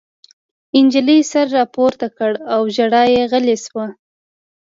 نجلۍ 0.85 1.19
سر 1.31 1.45
راپورته 1.57 2.07
کړ 2.17 2.31
او 2.53 2.61
ژړا 2.75 3.03
یې 3.15 3.23
غلې 3.31 3.57
شوه 3.65 3.87